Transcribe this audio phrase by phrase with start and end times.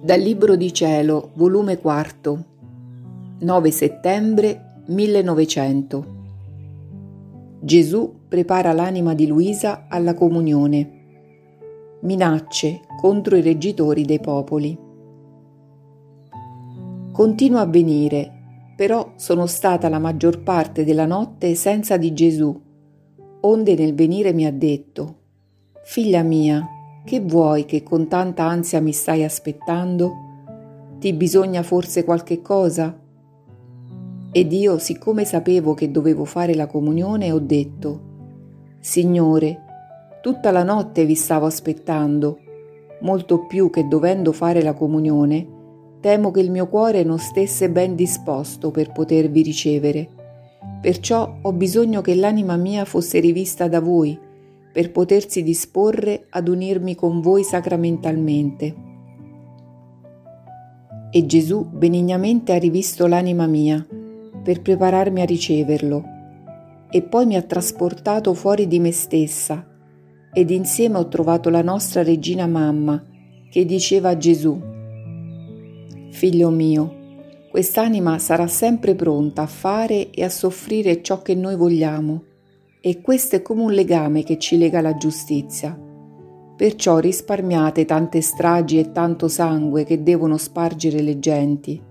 [0.00, 2.44] Dal Libro di Cielo, volume 4,
[3.40, 6.14] 9 settembre 1900.
[7.60, 10.90] Gesù prepara l'anima di Luisa alla comunione.
[12.02, 14.78] Minacce contro i reggitori dei popoli.
[17.10, 18.32] Continua a venire,
[18.76, 22.54] però sono stata la maggior parte della notte senza di Gesù,
[23.40, 25.14] onde nel venire mi ha detto,
[25.82, 26.75] Figlia mia,
[27.06, 30.12] che vuoi che con tanta ansia mi stai aspettando?
[30.98, 32.98] Ti bisogna forse qualche cosa?
[34.32, 38.00] Ed io, siccome sapevo che dovevo fare la comunione, ho detto,
[38.80, 39.62] Signore,
[40.20, 42.40] tutta la notte vi stavo aspettando,
[43.02, 45.46] molto più che dovendo fare la comunione,
[46.00, 50.08] temo che il mio cuore non stesse ben disposto per potervi ricevere.
[50.80, 54.25] Perciò ho bisogno che l'anima mia fosse rivista da voi,
[54.76, 58.74] per potersi disporre ad unirmi con voi sacramentalmente.
[61.10, 63.82] E Gesù benignamente ha rivisto l'anima mia
[64.42, 66.04] per prepararmi a riceverlo
[66.90, 69.66] e poi mi ha trasportato fuori di me stessa
[70.30, 73.02] ed insieme ho trovato la nostra regina mamma
[73.48, 74.60] che diceva a Gesù,
[76.10, 76.94] Figlio mio,
[77.50, 82.25] quest'anima sarà sempre pronta a fare e a soffrire ciò che noi vogliamo
[82.86, 85.76] e questo è come un legame che ci lega alla giustizia.
[86.56, 91.82] Perciò risparmiate tante stragi e tanto sangue che devono spargere le genti.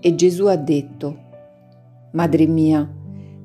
[0.00, 1.16] E Gesù ha detto,
[2.14, 2.92] Madre mia,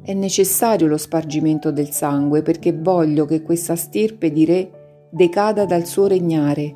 [0.01, 5.85] è necessario lo spargimento del sangue perché voglio che questa stirpe di re decada dal
[5.85, 6.75] suo regnare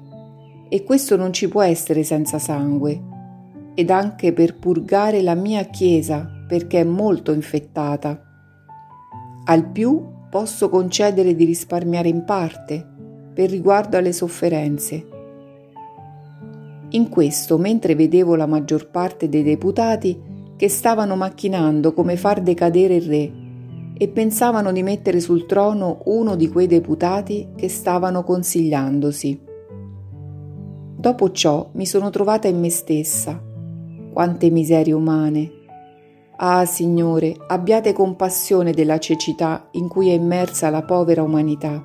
[0.69, 3.01] e questo non ci può essere senza sangue
[3.73, 8.24] ed anche per purgare la mia Chiesa perché è molto infettata
[9.45, 12.85] al più posso concedere di risparmiare in parte
[13.33, 15.07] per riguardo alle sofferenze.
[16.89, 20.21] In questo, mentre vedevo la maggior parte dei deputati
[20.55, 23.31] che stavano macchinando come far decadere il re
[23.97, 29.41] e pensavano di mettere sul trono uno di quei deputati che stavano consigliandosi.
[30.97, 33.41] Dopo ciò mi sono trovata in me stessa.
[34.11, 35.51] Quante miserie umane,
[36.37, 41.81] Ah, Signore, abbiate compassione della cecità in cui è immersa la povera umanità.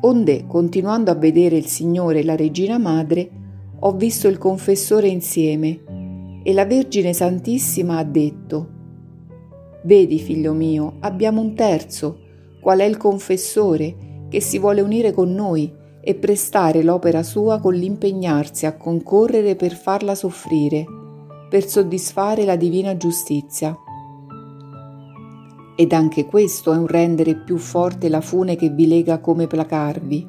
[0.00, 3.30] Onde, continuando a vedere il Signore e la Regina Madre,
[3.78, 8.70] ho visto il confessore insieme e la Vergine Santissima ha detto,
[9.84, 12.18] Vedi, figlio mio, abbiamo un terzo,
[12.60, 17.74] qual è il confessore, che si vuole unire con noi e prestare l'opera sua con
[17.74, 20.84] l'impegnarsi a concorrere per farla soffrire
[21.52, 23.76] per soddisfare la divina giustizia.
[25.76, 30.26] Ed anche questo è un rendere più forte la fune che vi lega come placarvi.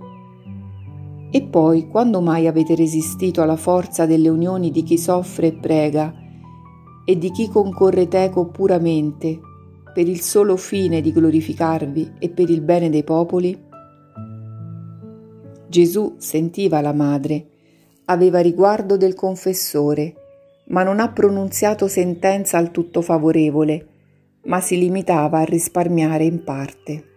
[1.32, 6.14] E poi, quando mai avete resistito alla forza delle unioni di chi soffre e prega
[7.06, 9.40] e di chi concorre teco puramente
[9.94, 13.58] per il solo fine di glorificarvi e per il bene dei popoli?
[15.70, 17.48] Gesù sentiva la madre,
[18.08, 20.16] aveva riguardo del confessore
[20.66, 23.88] ma non ha pronunziato sentenza al tutto favorevole,
[24.44, 27.13] ma si limitava a risparmiare in parte.